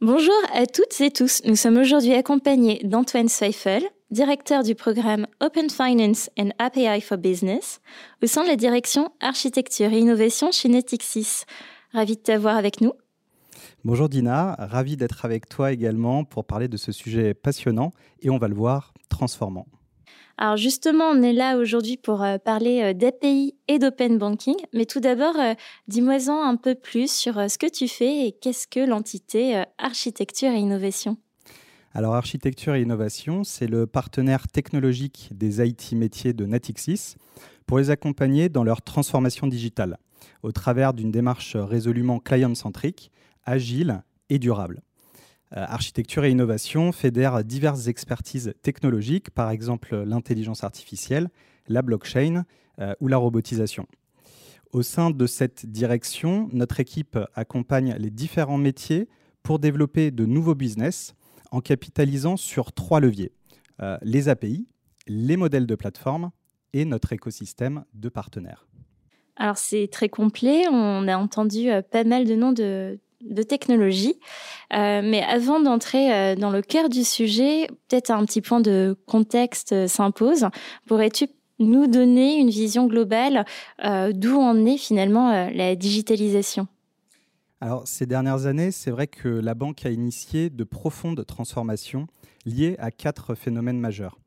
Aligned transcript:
Bonjour 0.00 0.32
à 0.54 0.66
toutes 0.66 1.00
et 1.00 1.10
tous. 1.10 1.42
Nous 1.44 1.56
sommes 1.56 1.76
aujourd'hui 1.76 2.14
accompagnés 2.14 2.80
d'Antoine 2.84 3.26
Seifel, 3.26 3.82
directeur 4.12 4.62
du 4.62 4.76
programme 4.76 5.26
Open 5.40 5.68
Finance 5.70 6.30
and 6.38 6.50
API 6.60 7.00
for 7.00 7.18
Business 7.18 7.80
au 8.22 8.28
sein 8.28 8.44
de 8.44 8.48
la 8.48 8.54
direction 8.54 9.10
Architecture 9.18 9.92
et 9.92 9.98
Innovation 9.98 10.52
chez 10.52 10.68
Netixis. 10.68 11.42
Ravi 11.92 12.14
de 12.14 12.20
t'avoir 12.20 12.56
avec 12.56 12.80
nous. 12.80 12.92
Bonjour 13.84 14.08
Dina, 14.08 14.54
ravi 14.56 14.96
d'être 14.96 15.24
avec 15.24 15.48
toi 15.48 15.72
également 15.72 16.22
pour 16.22 16.44
parler 16.44 16.68
de 16.68 16.76
ce 16.76 16.92
sujet 16.92 17.34
passionnant 17.34 17.92
et 18.22 18.30
on 18.30 18.38
va 18.38 18.46
le 18.46 18.54
voir 18.54 18.94
transformant. 19.08 19.66
Alors 20.40 20.56
justement, 20.56 21.06
on 21.06 21.20
est 21.22 21.32
là 21.32 21.56
aujourd'hui 21.56 21.96
pour 21.96 22.22
euh, 22.22 22.38
parler 22.38 22.80
euh, 22.80 22.94
d'API 22.94 23.56
et 23.66 23.80
d'open 23.80 24.18
banking. 24.18 24.54
Mais 24.72 24.86
tout 24.86 25.00
d'abord, 25.00 25.34
euh, 25.36 25.54
dis-moi-en 25.88 26.48
un 26.48 26.54
peu 26.54 26.76
plus 26.76 27.12
sur 27.12 27.34
ce 27.50 27.58
que 27.58 27.68
tu 27.68 27.88
fais 27.88 28.28
et 28.28 28.32
qu'est-ce 28.32 28.68
que 28.68 28.78
l'entité 28.78 29.64
architecture 29.78 30.50
et 30.50 30.58
innovation? 30.58 31.16
Alors 31.92 32.14
architecture 32.14 32.76
et 32.76 32.82
innovation, 32.82 33.42
c'est 33.42 33.66
le 33.66 33.88
partenaire 33.88 34.46
technologique 34.46 35.30
des 35.32 35.60
IT 35.66 35.92
métiers 35.94 36.32
de 36.32 36.46
Natixis 36.46 37.16
pour 37.66 37.78
les 37.78 37.90
accompagner 37.90 38.48
dans 38.48 38.62
leur 38.62 38.82
transformation 38.82 39.48
digitale 39.48 39.98
au 40.44 40.52
travers 40.52 40.94
d'une 40.94 41.10
démarche 41.10 41.56
résolument 41.56 42.20
client-centrique, 42.20 43.10
agile 43.44 44.02
et 44.30 44.38
durable. 44.38 44.82
Euh, 45.56 45.64
architecture 45.66 46.24
et 46.24 46.30
innovation 46.30 46.92
fédèrent 46.92 47.42
diverses 47.42 47.86
expertises 47.86 48.52
technologiques, 48.62 49.30
par 49.30 49.50
exemple 49.50 49.96
l'intelligence 49.96 50.62
artificielle, 50.62 51.30
la 51.68 51.80
blockchain 51.80 52.44
euh, 52.80 52.94
ou 53.00 53.08
la 53.08 53.16
robotisation. 53.16 53.86
Au 54.72 54.82
sein 54.82 55.10
de 55.10 55.26
cette 55.26 55.64
direction, 55.64 56.50
notre 56.52 56.80
équipe 56.80 57.18
accompagne 57.34 57.96
les 57.98 58.10
différents 58.10 58.58
métiers 58.58 59.08
pour 59.42 59.58
développer 59.58 60.10
de 60.10 60.26
nouveaux 60.26 60.54
business 60.54 61.14
en 61.50 61.60
capitalisant 61.62 62.36
sur 62.36 62.72
trois 62.72 63.00
leviers. 63.00 63.32
Euh, 63.80 63.96
les 64.02 64.28
API, 64.28 64.68
les 65.06 65.38
modèles 65.38 65.66
de 65.66 65.74
plateforme 65.74 66.30
et 66.74 66.84
notre 66.84 67.14
écosystème 67.14 67.84
de 67.94 68.10
partenaires. 68.10 68.68
Alors 69.36 69.56
c'est 69.56 69.88
très 69.90 70.10
complet, 70.10 70.64
on 70.70 71.08
a 71.08 71.16
entendu 71.16 71.68
pas 71.90 72.04
mal 72.04 72.26
de 72.26 72.34
noms 72.34 72.52
de, 72.52 72.98
de 73.22 73.42
technologie. 73.42 74.14
Euh, 74.72 75.00
mais 75.02 75.22
avant 75.22 75.60
d'entrer 75.60 76.12
euh, 76.12 76.36
dans 76.36 76.50
le 76.50 76.62
cœur 76.62 76.88
du 76.88 77.04
sujet, 77.04 77.66
peut-être 77.88 78.10
un 78.10 78.24
petit 78.24 78.40
point 78.40 78.60
de 78.60 78.96
contexte 79.06 79.72
euh, 79.72 79.86
s'impose. 79.86 80.46
Pourrais-tu 80.86 81.28
nous 81.58 81.86
donner 81.86 82.36
une 82.36 82.50
vision 82.50 82.86
globale 82.86 83.44
d'où 84.12 84.36
en 84.36 84.64
est 84.64 84.76
finalement 84.76 85.50
la 85.52 85.74
digitalisation? 85.74 86.68
Alors, 87.60 87.88
ces 87.88 88.06
dernières 88.06 88.46
années, 88.46 88.70
c'est 88.70 88.92
vrai 88.92 89.08
que 89.08 89.28
la 89.28 89.54
banque 89.54 89.84
a 89.84 89.90
initié 89.90 90.50
de 90.50 90.62
profondes 90.62 91.26
transformations 91.26 92.06
liées 92.46 92.76
à 92.78 92.92
quatre 92.92 93.34
phénomènes 93.34 93.80
majeurs. 93.80 94.20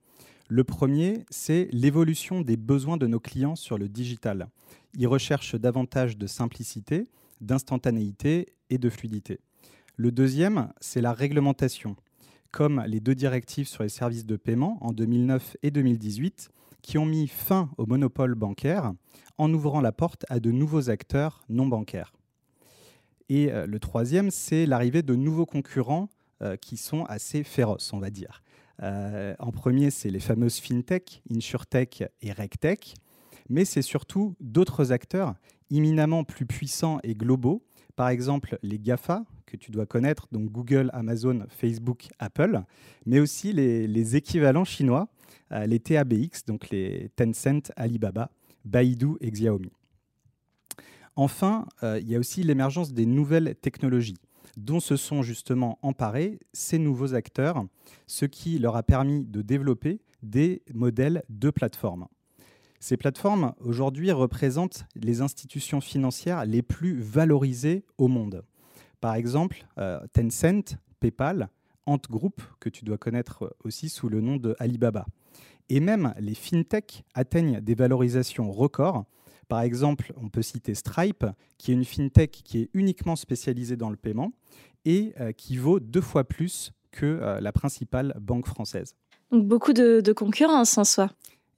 Le 0.49 0.65
premier, 0.65 1.23
c'est 1.29 1.69
l'évolution 1.71 2.41
des 2.41 2.57
besoins 2.57 2.97
de 2.97 3.07
nos 3.07 3.21
clients 3.21 3.55
sur 3.55 3.77
le 3.77 3.87
digital. 3.87 4.49
Ils 4.97 5.07
recherchent 5.07 5.55
davantage 5.55 6.17
de 6.17 6.27
simplicité, 6.27 7.07
d'instantanéité 7.41 8.53
et 8.69 8.77
de 8.77 8.89
fluidité. 8.89 9.39
Le 9.97 10.11
deuxième, 10.11 10.71
c'est 10.79 11.01
la 11.01 11.13
réglementation, 11.13 11.95
comme 12.51 12.83
les 12.87 12.99
deux 12.99 13.15
directives 13.15 13.67
sur 13.67 13.83
les 13.83 13.89
services 13.89 14.25
de 14.25 14.35
paiement 14.35 14.77
en 14.81 14.93
2009 14.93 15.57
et 15.63 15.71
2018, 15.71 16.49
qui 16.81 16.97
ont 16.97 17.05
mis 17.05 17.27
fin 17.27 17.69
au 17.77 17.85
monopole 17.85 18.35
bancaire 18.35 18.93
en 19.37 19.53
ouvrant 19.53 19.81
la 19.81 19.91
porte 19.91 20.25
à 20.29 20.39
de 20.39 20.51
nouveaux 20.51 20.89
acteurs 20.89 21.43
non 21.49 21.67
bancaires. 21.67 22.13
Et 23.29 23.51
euh, 23.51 23.65
le 23.65 23.79
troisième, 23.79 24.31
c'est 24.31 24.65
l'arrivée 24.65 25.03
de 25.03 25.15
nouveaux 25.15 25.45
concurrents 25.45 26.09
euh, 26.41 26.57
qui 26.57 26.77
sont 26.77 27.05
assez 27.05 27.43
féroces, 27.43 27.93
on 27.93 27.99
va 27.99 28.09
dire. 28.09 28.43
Euh, 28.83 29.35
en 29.39 29.51
premier, 29.51 29.91
c'est 29.91 30.09
les 30.09 30.19
fameuses 30.19 30.57
FinTech, 30.57 31.21
InsurTech 31.33 32.03
et 32.21 32.31
RegTech, 32.31 32.95
mais 33.49 33.63
c'est 33.63 33.81
surtout 33.81 34.35
d'autres 34.39 34.91
acteurs 34.91 35.35
imminemment 35.71 36.23
plus 36.23 36.45
puissants 36.45 36.99
et 37.03 37.15
globaux 37.15 37.63
par 37.95 38.09
exemple 38.09 38.57
les 38.63 38.79
GAFA, 38.79 39.23
que 39.45 39.57
tu 39.57 39.71
dois 39.71 39.85
connaître, 39.85 40.27
donc 40.31 40.51
Google, 40.51 40.89
Amazon, 40.93 41.45
Facebook, 41.49 42.07
Apple, 42.19 42.61
mais 43.05 43.19
aussi 43.19 43.53
les, 43.53 44.15
équivalents 44.15 44.65
chinois, 44.65 45.07
euh, 45.51 45.65
les 45.65 45.79
TABX, 45.79 46.45
donc 46.47 46.69
les 46.69 47.09
Tencent, 47.15 47.71
Alibaba, 47.75 48.31
Baidu 48.65 49.17
et 49.19 49.29
Xiaomi. 49.29 49.71
Enfin, 51.15 51.67
euh, 51.83 51.99
il 52.01 52.09
y 52.09 52.15
a 52.15 52.19
aussi 52.19 52.43
l'émergence 52.43 52.93
des 52.93 53.05
nouvelles 53.05 53.55
technologies 53.61 54.17
dont 54.57 54.79
se 54.79 54.95
sont 54.95 55.21
justement 55.21 55.77
emparés 55.81 56.39
ces 56.53 56.77
nouveaux 56.77 57.13
acteurs, 57.13 57.65
ce 58.07 58.25
qui 58.25 58.57
leur 58.59 58.75
a 58.75 58.83
permis 58.83 59.25
de 59.25 59.41
développer 59.41 60.01
des 60.23 60.61
modèles 60.73 61.23
de 61.29 61.49
plateformes. 61.49 62.07
Ces 62.81 62.97
plateformes, 62.97 63.53
aujourd'hui, 63.59 64.11
représentent 64.11 64.85
les 64.95 65.21
institutions 65.21 65.81
financières 65.81 66.45
les 66.45 66.63
plus 66.63 66.99
valorisées 66.99 67.85
au 67.99 68.07
monde. 68.07 68.43
Par 69.01 69.13
exemple, 69.13 69.67
euh, 69.77 69.99
Tencent, 70.13 70.77
PayPal, 70.99 71.49
Ant 71.85 72.01
Group, 72.09 72.41
que 72.59 72.69
tu 72.69 72.83
dois 72.83 72.97
connaître 72.97 73.55
aussi 73.63 73.87
sous 73.87 74.09
le 74.09 74.19
nom 74.19 74.35
de 74.37 74.55
Alibaba. 74.57 75.05
Et 75.69 75.79
même 75.79 76.15
les 76.19 76.33
fintech 76.33 77.03
atteignent 77.13 77.61
des 77.61 77.75
valorisations 77.75 78.51
records. 78.51 79.05
Par 79.47 79.61
exemple, 79.61 80.11
on 80.17 80.29
peut 80.29 80.41
citer 80.41 80.73
Stripe, 80.73 81.27
qui 81.59 81.69
est 81.69 81.75
une 81.75 81.85
fintech 81.85 82.31
qui 82.31 82.61
est 82.61 82.69
uniquement 82.73 83.15
spécialisée 83.15 83.77
dans 83.77 83.91
le 83.91 83.95
paiement 83.95 84.33
et 84.85 85.13
euh, 85.19 85.31
qui 85.33 85.55
vaut 85.57 85.79
deux 85.79 86.01
fois 86.01 86.23
plus 86.23 86.71
que 86.89 87.05
euh, 87.05 87.39
la 87.41 87.51
principale 87.51 88.17
banque 88.19 88.47
française. 88.47 88.95
Donc 89.31 89.47
beaucoup 89.47 89.71
de 89.71 90.13
concurrence 90.13 90.79
en 90.79 90.83
soi. 90.83 91.11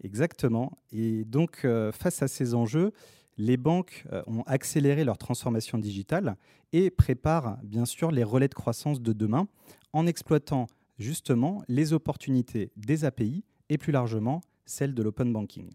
Exactement. 0.03 0.78
Et 0.91 1.24
donc, 1.24 1.62
euh, 1.64 1.91
face 1.91 2.22
à 2.22 2.28
ces 2.28 2.53
enjeux, 2.53 2.91
les 3.38 3.58
banques 3.58 4.06
euh, 4.12 4.22
ont 4.28 4.44
accéléré 4.44 5.03
leur 5.03 5.18
transformation 5.18 5.78
digitale 5.78 6.36
et 6.72 6.90
préparent 6.90 7.58
bien 7.64 7.86
sûr 7.86 8.12
les 8.12 8.24
relais 8.24 8.47
de 8.47 8.53
croissance 8.53 9.02
de 9.02 9.13
demain 9.13 9.47
en 9.94 10.06
exploitant 10.06 10.68
justement 11.00 11.63
les 11.68 11.94
opportunités 11.94 12.72
des 12.75 13.06
API 13.06 13.44
et 13.69 13.78
plus 13.78 13.92
largement 13.92 14.42
celles 14.66 14.94
de 14.94 15.02
l'open 15.02 15.31
banking. 15.34 15.72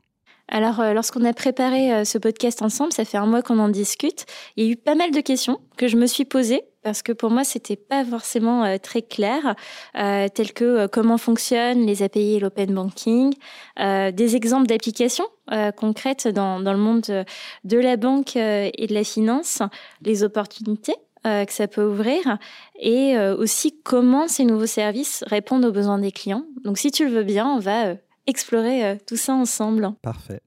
Alors, 0.48 0.80
euh, 0.80 0.92
lorsqu'on 0.92 1.24
a 1.24 1.32
préparé 1.32 2.04
ce 2.04 2.18
podcast 2.18 2.62
ensemble, 2.62 2.92
ça 2.92 3.04
fait 3.04 3.18
un 3.18 3.26
mois 3.26 3.42
qu'on 3.42 3.58
en 3.58 3.68
discute, 3.68 4.26
il 4.56 4.64
y 4.64 4.68
a 4.68 4.72
eu 4.72 4.76
pas 4.76 4.94
mal 4.94 5.10
de 5.10 5.20
questions 5.20 5.60
que 5.76 5.88
je 5.88 5.96
me 5.96 6.06
suis 6.06 6.24
posées 6.24 6.64
parce 6.88 7.02
que 7.02 7.12
pour 7.12 7.30
moi, 7.30 7.44
c'était 7.44 7.76
pas 7.76 8.02
forcément 8.02 8.64
euh, 8.64 8.78
très 8.78 9.02
clair, 9.02 9.54
euh, 9.98 10.28
tels 10.28 10.54
que 10.54 10.64
euh, 10.64 10.88
comment 10.88 11.18
fonctionnent 11.18 11.84
les 11.84 12.02
API 12.02 12.36
et 12.36 12.40
l'open 12.40 12.72
banking, 12.72 13.34
des 13.78 14.36
exemples 14.36 14.66
d'applications 14.66 15.26
concrètes 15.76 16.28
dans, 16.28 16.58
le 16.58 16.76
monde 16.76 17.24
de 17.64 17.78
la 17.78 17.96
banque 17.96 18.36
et 18.36 18.86
de 18.88 18.94
la 18.94 19.04
finance, 19.04 19.62
les 20.02 20.24
opportunités 20.24 20.94
que 21.24 21.52
ça 21.52 21.68
peut 21.68 21.84
ouvrir 21.84 22.38
et 22.78 23.16
aussi 23.18 23.80
comment 23.82 24.28
ces 24.28 24.44
nouveaux 24.44 24.66
services 24.66 25.24
répondent 25.26 25.64
aux 25.64 25.72
besoins 25.72 25.98
des 25.98 26.12
clients. 26.12 26.44
Donc, 26.64 26.78
si 26.78 26.90
tu 26.90 27.06
le 27.06 27.12
veux 27.12 27.22
bien, 27.22 27.46
on 27.46 27.58
va 27.58 27.94
explorer 28.28 28.98
tout 29.06 29.16
ça 29.16 29.34
ensemble. 29.34 29.90
Parfait. 30.02 30.40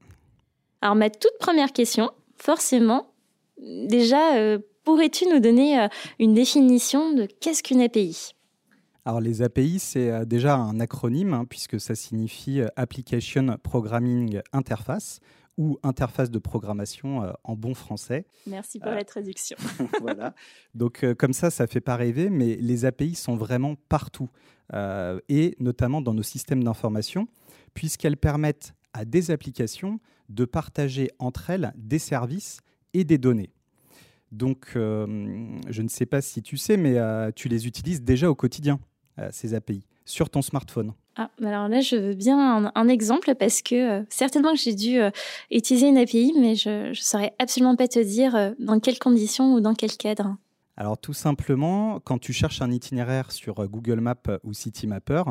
Alors, 0.81 0.96
ma 0.96 1.09
toute 1.09 1.38
première 1.40 1.74
question, 1.74 2.12
forcément, 2.38 3.12
déjà, 3.59 4.58
Pourrais-tu 4.84 5.25
nous 5.28 5.40
donner 5.40 5.80
euh, 5.80 5.88
une 6.20 6.34
définition 6.34 7.14
de 7.14 7.28
qu'est-ce 7.40 7.64
qu'une 7.64 7.81
API 7.81 8.34
alors 9.03 9.20
les 9.20 9.41
API, 9.41 9.80
c'est 9.80 10.12
euh, 10.12 10.25
déjà 10.25 10.56
un 10.56 10.80
acronyme 10.80 11.34
hein, 11.34 11.46
puisque 11.50 11.80
ça 11.80 11.96
signifie 11.96 12.62
euh, 12.62 12.68
Application 12.75 13.58
Programming 13.64 14.41
Interface 14.53 15.22
ou 15.58 15.79
interface 15.82 16.29
de 16.29 16.38
programmation 16.38 17.34
en 17.44 17.55
bon 17.55 17.73
français. 17.73 18.26
Merci 18.46 18.79
pour 18.79 18.91
la 18.91 19.03
traduction. 19.03 19.58
voilà. 20.02 20.35
Donc 20.76 21.05
comme 21.16 21.34
ça, 21.34 21.50
ça 21.50 21.67
fait 21.67 21.82
pas 21.82 21.96
rêver, 21.96 22.29
mais 22.29 22.55
les 22.55 22.85
API 22.85 23.16
sont 23.16 23.35
vraiment 23.35 23.76
partout 23.90 24.29
et 25.28 25.55
notamment 25.59 26.02
dans 26.02 26.14
nos 26.14 26.23
systèmes 26.23 26.64
d'information 26.64 27.28
puisqu'elles 27.73 28.18
permettent 28.18 28.73
à 28.94 29.06
des 29.06 29.32
applications 29.32 30.00
de 30.29 30.46
partager 30.46 31.09
entre 31.20 31.50
elles 31.50 31.73
des 31.76 32.00
services 32.00 32.59
et 32.94 33.03
des 33.03 33.18
données. 33.18 33.52
Donc, 34.32 34.73
euh, 34.76 35.59
je 35.70 35.82
ne 35.82 35.90
sais 35.90 36.06
pas 36.06 36.22
si 36.22 36.41
tu 36.41 36.58
sais, 36.58 36.78
mais 36.78 36.97
euh, 36.97 37.32
tu 37.35 37.50
les 37.50 37.68
utilises 37.68 38.02
déjà 38.02 38.29
au 38.29 38.35
quotidien, 38.35 38.79
euh, 39.20 39.28
ces 39.32 39.53
API, 39.53 39.84
sur 40.06 40.29
ton 40.29 40.41
smartphone. 40.41 40.94
Ah, 41.18 41.29
alors 41.44 41.68
là, 41.68 41.82
je 41.82 41.97
veux 41.97 42.14
bien 42.14 42.72
un, 42.73 42.88
exemple 42.88 43.35
parce 43.35 43.62
que 43.62 44.06
certainement 44.09 44.53
que 44.53 44.59
j'ai 44.59 44.74
dû 44.74 45.02
utiliser 45.52 45.90
une 45.90 45.97
API, 45.97 46.34
mais 46.40 46.56
je 46.56 46.90
ne 46.90 46.94
saurais 46.94 47.34
absolument 47.38 47.76
pas 47.76 47.90
te 47.90 48.00
dire 48.00 48.53
dans 48.59 48.79
quelles 48.79 48.97
conditions 48.97 49.53
ou 49.53 49.59
dans 49.59 49.74
quel 49.74 49.91
cadre. 49.97 50.38
Alors 50.81 50.97
tout 50.97 51.13
simplement, 51.13 51.99
quand 51.99 52.17
tu 52.17 52.33
cherches 52.33 52.63
un 52.63 52.72
itinéraire 52.72 53.31
sur 53.31 53.53
Google 53.69 53.99
Maps 53.99 54.39
ou 54.43 54.51
Citymapper, 54.51 55.22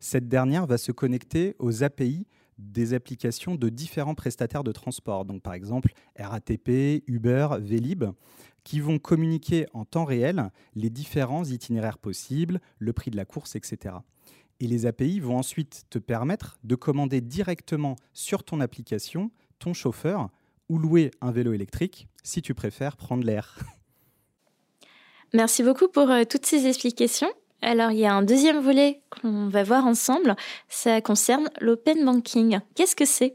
cette 0.00 0.30
dernière 0.30 0.64
va 0.64 0.78
se 0.78 0.92
connecter 0.92 1.56
aux 1.58 1.82
API 1.82 2.26
des 2.56 2.94
applications 2.94 3.54
de 3.54 3.68
différents 3.68 4.14
prestataires 4.14 4.64
de 4.64 4.72
transport. 4.72 5.26
Donc 5.26 5.42
par 5.42 5.52
exemple 5.52 5.92
RATP, 6.18 7.04
Uber, 7.06 7.48
Vélib, 7.60 8.04
qui 8.64 8.80
vont 8.80 8.98
communiquer 8.98 9.66
en 9.74 9.84
temps 9.84 10.06
réel 10.06 10.50
les 10.74 10.88
différents 10.88 11.44
itinéraires 11.44 11.98
possibles, 11.98 12.58
le 12.78 12.94
prix 12.94 13.10
de 13.10 13.18
la 13.18 13.26
course, 13.26 13.56
etc. 13.56 13.96
Et 14.58 14.66
les 14.66 14.86
API 14.86 15.20
vont 15.20 15.36
ensuite 15.36 15.84
te 15.90 15.98
permettre 15.98 16.58
de 16.64 16.76
commander 16.76 17.20
directement 17.20 17.96
sur 18.14 18.42
ton 18.42 18.58
application 18.58 19.30
ton 19.58 19.74
chauffeur 19.74 20.30
ou 20.70 20.78
louer 20.78 21.10
un 21.20 21.30
vélo 21.30 21.52
électrique 21.52 22.08
si 22.22 22.40
tu 22.40 22.54
préfères 22.54 22.96
prendre 22.96 23.22
l'air. 23.22 23.58
Merci 25.34 25.64
beaucoup 25.64 25.88
pour 25.88 26.10
euh, 26.10 26.22
toutes 26.22 26.46
ces 26.46 26.68
explications. 26.68 27.26
Alors, 27.60 27.90
il 27.90 27.98
y 27.98 28.06
a 28.06 28.14
un 28.14 28.22
deuxième 28.22 28.60
volet 28.60 29.02
qu'on 29.10 29.48
va 29.48 29.64
voir 29.64 29.84
ensemble. 29.84 30.36
Ça 30.68 31.00
concerne 31.00 31.50
l'open 31.60 32.04
banking. 32.04 32.60
Qu'est-ce 32.76 32.94
que 32.94 33.04
c'est? 33.04 33.34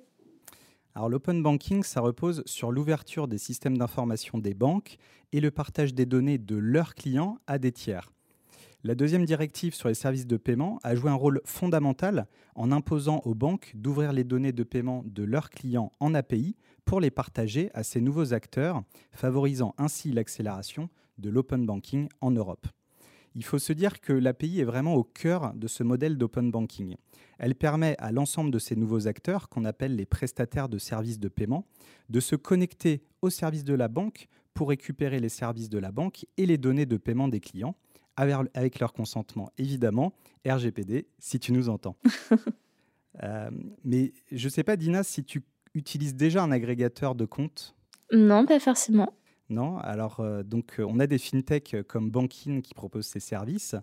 Alors, 0.95 1.09
l'open 1.09 1.43
banking, 1.43 1.83
ça 1.83 1.99
repose 1.99 2.41
sur 2.45 2.71
l'ouverture 2.71 3.27
des 3.27 3.37
systèmes 3.37 3.77
d'information 3.77 4.37
des 4.37 4.53
banques 4.53 4.95
et 5.33 5.41
le 5.41 5.51
partage 5.51 5.93
des 5.93 6.05
données 6.05 6.37
de 6.37 6.55
leurs 6.55 6.95
clients 6.95 7.37
à 7.47 7.57
des 7.57 7.73
tiers. 7.73 8.13
La 8.85 8.95
deuxième 8.95 9.25
directive 9.25 9.75
sur 9.75 9.89
les 9.89 9.93
services 9.93 10.25
de 10.25 10.37
paiement 10.37 10.79
a 10.83 10.95
joué 10.95 11.11
un 11.11 11.15
rôle 11.15 11.41
fondamental 11.43 12.27
en 12.55 12.71
imposant 12.71 13.19
aux 13.25 13.35
banques 13.35 13.73
d'ouvrir 13.75 14.13
les 14.13 14.23
données 14.23 14.53
de 14.53 14.63
paiement 14.63 15.03
de 15.05 15.23
leurs 15.23 15.49
clients 15.49 15.91
en 15.99 16.13
API 16.13 16.55
pour 16.85 17.01
les 17.01 17.11
partager 17.11 17.69
à 17.73 17.83
ces 17.83 17.99
nouveaux 17.99 18.33
acteurs, 18.33 18.83
favorisant 19.11 19.75
ainsi 19.77 20.13
l'accélération 20.13 20.89
de 21.19 21.29
l'open 21.29 21.65
banking 21.65 22.07
en 22.21 22.31
Europe. 22.31 22.67
Il 23.35 23.43
faut 23.43 23.59
se 23.59 23.73
dire 23.73 24.01
que 24.01 24.11
l'API 24.11 24.59
est 24.59 24.65
vraiment 24.65 24.95
au 24.95 25.03
cœur 25.03 25.53
de 25.53 25.67
ce 25.67 25.83
modèle 25.83 26.17
d'open 26.17 26.49
banking. 26.51 26.95
Elle 27.37 27.55
permet 27.55 27.95
à 27.99 28.11
l'ensemble 28.11 28.51
de 28.51 28.59
ces 28.59 28.75
nouveaux 28.75 29.07
acteurs, 29.07 29.49
qu'on 29.49 29.65
appelle 29.65 29.95
les 29.95 30.05
prestataires 30.05 30.67
de 30.67 30.77
services 30.77 31.19
de 31.19 31.29
paiement, 31.29 31.65
de 32.09 32.19
se 32.19 32.35
connecter 32.35 33.03
aux 33.21 33.29
services 33.29 33.63
de 33.63 33.75
la 33.75 33.87
banque 33.87 34.27
pour 34.53 34.69
récupérer 34.69 35.19
les 35.19 35.29
services 35.29 35.69
de 35.69 35.77
la 35.77 35.91
banque 35.91 36.25
et 36.37 36.45
les 36.45 36.57
données 36.57 36.85
de 36.85 36.97
paiement 36.97 37.27
des 37.27 37.39
clients 37.39 37.75
avec 38.53 38.79
leur 38.79 38.91
consentement, 38.91 39.49
évidemment. 39.57 40.13
RGPD, 40.45 41.07
si 41.19 41.39
tu 41.39 41.51
nous 41.53 41.69
entends. 41.69 41.95
Euh, 43.23 43.49
mais 43.83 44.13
je 44.31 44.45
ne 44.45 44.49
sais 44.49 44.63
pas, 44.63 44.77
Dina, 44.77 45.03
si 45.03 45.25
tu 45.25 45.43
utilises 45.73 46.15
déjà 46.15 46.41
un 46.41 46.51
agrégateur 46.51 47.15
de 47.15 47.25
comptes? 47.25 47.75
Non, 48.13 48.45
pas 48.45 48.59
forcément. 48.59 49.11
Non, 49.49 49.77
alors 49.79 50.19
euh, 50.19 50.43
donc 50.43 50.79
euh, 50.79 50.85
on 50.87 50.99
a 50.99 51.07
des 51.07 51.17
fintechs 51.17 51.75
comme 51.87 52.11
Bankin 52.11 52.61
qui 52.61 52.75
proposent 52.75 53.07
ces 53.07 53.19
services 53.19 53.75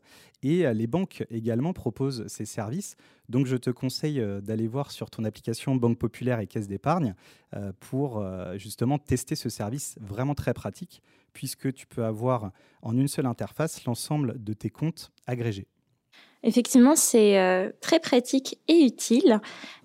et 0.43 0.73
les 0.73 0.87
banques 0.87 1.25
également 1.31 1.73
proposent 1.73 2.25
ces 2.29 2.45
services. 2.45 2.97
Donc 3.29 3.47
je 3.47 3.57
te 3.57 3.71
conseille 3.71 4.25
d'aller 4.43 4.69
voir 4.69 4.93
sur 4.93 5.11
ton 5.11 5.25
application 5.25 5.75
Banque 5.75 5.99
Populaire 5.99 6.39
et 6.39 6.47
Caisse 6.47 6.69
d'épargne 6.69 7.15
pour 7.81 8.25
justement 8.57 8.99
tester 8.99 9.35
ce 9.35 9.49
service 9.49 9.97
vraiment 10.01 10.37
très 10.37 10.55
pratique 10.55 11.03
puisque 11.33 11.73
tu 11.75 11.89
peux 11.89 12.05
avoir 12.05 12.53
en 12.83 12.97
une 12.97 13.09
seule 13.09 13.27
interface 13.27 13.85
l'ensemble 13.87 14.43
de 14.43 14.53
tes 14.53 14.71
comptes 14.71 15.11
agrégés. 15.27 15.67
Effectivement, 16.47 16.95
c'est 16.95 17.39
euh, 17.41 17.71
très 17.81 17.99
pratique 17.99 18.61
et 18.69 18.85
utile. 18.85 19.41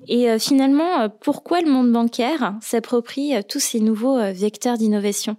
Et 0.08 0.30
euh, 0.30 0.38
finalement, 0.38 1.02
euh, 1.02 1.08
pourquoi 1.10 1.62
le 1.62 1.72
monde 1.72 1.92
bancaire 1.92 2.56
s'approprie 2.62 3.34
tous 3.50 3.60
ces 3.60 3.80
nouveaux 3.80 4.20
vecteurs 4.32 4.78
d'innovation? 4.78 5.38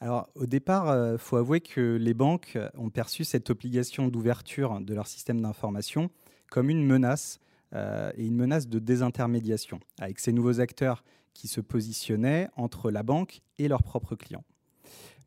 Alors, 0.00 0.28
au 0.36 0.46
départ, 0.46 1.12
il 1.14 1.18
faut 1.18 1.36
avouer 1.36 1.60
que 1.60 1.96
les 1.96 2.14
banques 2.14 2.56
ont 2.76 2.88
perçu 2.88 3.24
cette 3.24 3.50
obligation 3.50 4.06
d'ouverture 4.06 4.80
de 4.80 4.94
leur 4.94 5.08
système 5.08 5.40
d'information 5.40 6.08
comme 6.50 6.70
une 6.70 6.86
menace 6.86 7.40
et 7.74 8.24
une 8.24 8.36
menace 8.36 8.68
de 8.68 8.78
désintermédiation, 8.78 9.80
avec 9.98 10.20
ces 10.20 10.32
nouveaux 10.32 10.60
acteurs 10.60 11.02
qui 11.34 11.48
se 11.48 11.60
positionnaient 11.60 12.48
entre 12.56 12.90
la 12.90 13.02
banque 13.02 13.42
et 13.58 13.66
leurs 13.66 13.82
propres 13.82 14.14
clients. 14.14 14.44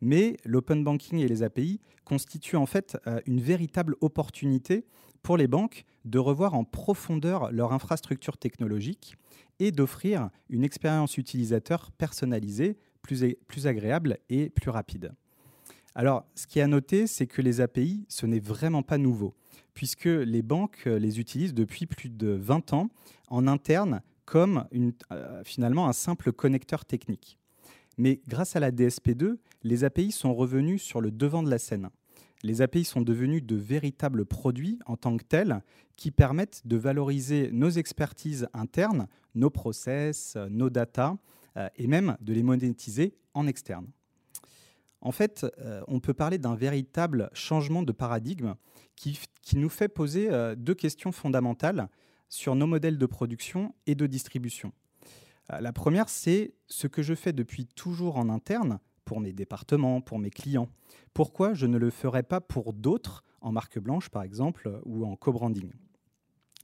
Mais 0.02 0.38
l'open 0.44 0.84
banking 0.84 1.20
et 1.20 1.28
les 1.28 1.44
API 1.44 1.80
constituent 2.04 2.58
en 2.58 2.66
fait 2.66 2.98
euh, 3.08 3.22
une 3.26 3.40
véritable 3.40 3.96
opportunité 4.02 4.86
pour 5.22 5.38
les 5.38 5.48
banques 5.48 5.86
de 6.04 6.18
revoir 6.18 6.56
en 6.56 6.64
profondeur 6.64 7.52
leur 7.52 7.72
infrastructure 7.72 8.38
technologique 8.38 9.16
et 9.60 9.72
d'offrir 9.72 10.30
une 10.50 10.64
expérience 10.64 11.18
utilisateur 11.18 11.92
personnalisée, 11.92 12.78
plus, 13.01 13.68
agréable 13.68 14.18
et 14.30 14.50
plus 14.50 14.69
rapide. 14.69 15.12
Alors, 15.95 16.25
ce 16.36 16.48
qui 16.48 16.59
est 16.59 16.62
à 16.62 16.68
noter, 16.68 17.07
c'est 17.07 17.27
que 17.27 17.42
les 17.42 17.59
API, 17.59 18.06
ce 18.07 18.25
n'est 18.25 18.39
vraiment 18.39 18.83
pas 18.83 18.98
nouveau, 18.98 19.33
puisque 19.74 20.06
les 20.06 20.42
banques 20.42 20.83
euh, 20.88 20.98
les 20.98 21.19
utilisent 21.19 21.53
depuis 21.53 21.86
plus 21.86 22.09
de 22.09 22.30
20 22.30 22.74
ans 22.74 22.89
en 23.27 23.48
interne 23.48 24.01
comme 24.25 24.65
euh, 25.12 25.44
finalement 25.44 25.89
un 25.89 25.94
simple 25.94 26.31
connecteur 26.31 26.86
technique. 26.86 27.38
Mais 27.98 28.21
grâce 28.27 28.56
à 28.56 28.62
la 28.62 28.71
DSP2, 28.71 29.36
les 29.63 29.83
API 29.83 30.12
sont 30.12 30.33
revenus 30.33 30.81
sur 30.81 31.01
le 31.01 31.12
devant 31.12 31.44
de 31.44 31.50
la 31.50 31.59
scène. 31.59 31.89
Les 32.44 32.62
API 32.62 32.86
sont 32.86 33.01
devenus 33.01 33.44
de 33.44 33.56
véritables 33.56 34.25
produits 34.25 34.80
en 34.86 34.98
tant 34.98 35.18
que 35.18 35.24
tels 35.24 35.62
qui 35.95 36.09
permettent 36.09 36.62
de 36.65 36.77
valoriser 36.77 37.51
nos 37.51 37.69
expertises 37.69 38.48
internes, 38.53 39.07
nos 39.36 39.50
process, 39.50 40.38
nos 40.50 40.69
data 40.69 41.12
euh, 41.12 41.15
et 41.75 41.88
même 41.88 42.18
de 42.21 42.33
les 42.33 42.44
monétiser 42.44 43.13
en 43.33 43.48
externe. 43.48 43.88
En 45.01 45.12
fait, 45.12 45.45
euh, 45.59 45.81
on 45.88 46.00
peut 46.00 46.13
parler 46.13 46.38
d'un 46.38 46.56
véritable 46.56 47.30
changement 47.33 47.83
de 47.83 47.92
paradigme 47.92 48.56
qui, 48.95 49.18
nous 49.56 49.69
fait 49.69 49.88
poser 49.88 50.31
euh, 50.31 50.56
deux 50.56 50.75
questions 50.75 51.12
fondamentales 51.12 51.89
sur 52.30 52.56
nos 52.56 52.68
modèles 52.68 53.00
de 53.00 53.06
production 53.06 53.74
et 53.88 53.95
de 53.95 54.07
distribution. 54.07 54.71
La 55.59 55.74
première, 55.74 56.07
c'est 56.07 56.53
ce 56.68 56.88
que 56.88 57.01
je 57.01 57.13
fais 57.13 57.33
depuis 57.33 57.65
toujours 57.65 58.18
en 58.18 58.30
interne 58.30 58.80
pour 59.03 59.19
mes 59.19 59.33
départements, 59.33 60.00
pour 60.00 60.18
mes 60.18 60.30
clients. 60.30 60.69
Pourquoi 61.13 61.53
je 61.53 61.65
ne 61.65 61.77
le 61.77 61.89
ferais 61.89 62.24
pas 62.24 62.39
pour 62.39 62.71
d'autres, 62.71 63.25
en 63.42 63.51
marque 63.51 63.77
blanche 63.77 64.07
par 64.07 64.24
exemple, 64.24 64.80
ou 64.86 65.03
en 65.03 65.18
co-branding? 65.18 65.74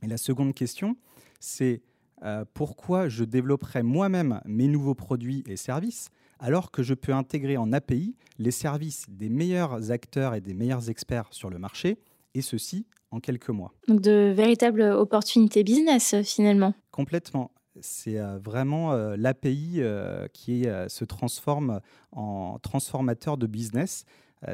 Et 0.04 0.08
la 0.08 0.16
seconde 0.16 0.54
question, 0.54 0.96
c'est 1.42 1.82
euh, 2.24 2.46
pourquoi 2.54 3.10
je 3.10 3.24
développerais 3.24 3.84
moi-même 3.84 4.42
mes 4.46 4.68
nouveaux 4.68 4.96
produits 4.96 5.44
et 5.48 5.56
services 5.56 6.10
alors 6.40 6.72
que 6.72 6.84
je 6.84 6.94
peux 6.94 7.14
intégrer 7.14 7.58
en 7.58 7.74
API 7.74 8.16
les 8.38 8.52
services 8.52 9.06
des 9.10 9.30
meilleurs 9.30 9.92
acteurs 9.92 10.36
et 10.36 10.42
des 10.42 10.54
meilleurs 10.54 10.90
experts 10.90 11.30
sur 11.32 11.50
le 11.50 11.58
marché, 11.58 11.98
et 12.36 12.42
ceci 12.42 12.86
en 13.10 13.20
quelques 13.20 13.50
mois? 13.50 13.74
Donc 13.88 14.02
de 14.02 14.32
véritables 14.36 14.84
opportunités 14.84 15.64
business 15.64 16.16
finalement. 16.24 16.76
Complètement 16.92 17.52
c'est 17.82 18.18
euh, 18.18 18.38
vraiment 18.38 18.94
euh, 18.94 19.16
l'API 19.18 19.76
euh, 19.78 20.28
qui 20.34 20.66
se 20.88 21.06
transforme 21.06 21.82
en 22.12 22.60
transformateur 22.60 23.38
de 23.38 23.48
business. 23.48 24.06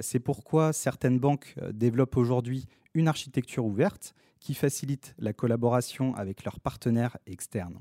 c'est 0.01 0.19
pourquoi 0.19 0.73
certaines 0.73 1.19
banques 1.19 1.55
développent 1.71 2.17
aujourd'hui 2.17 2.67
une 2.93 3.07
architecture 3.07 3.65
ouverte 3.65 4.13
qui 4.43 4.53
facilite 4.53 5.15
la 5.17 5.33
collaboration 5.33 6.13
avec 6.15 6.43
leurs 6.43 6.59
partenaires 6.59 7.17
externes. 7.25 7.79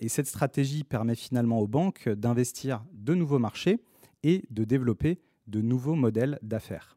et 0.00 0.08
cette 0.08 0.26
stratégie 0.26 0.84
permet 0.84 1.14
finalement 1.14 1.60
aux 1.60 1.66
banques 1.66 2.08
d'investir 2.08 2.84
de 2.92 3.14
nouveaux 3.14 3.38
marchés 3.38 3.80
et 4.22 4.42
de 4.50 4.64
développer 4.64 5.20
de 5.46 5.60
nouveaux 5.62 5.94
modèles 5.94 6.38
d'affaires. 6.42 6.96